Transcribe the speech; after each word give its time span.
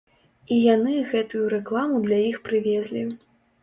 І 0.55 0.57
яны 0.75 0.95
гэтую 1.13 1.43
рэкламу 1.55 2.03
для 2.09 2.19
іх 2.33 2.45
прывезлі. 2.51 3.09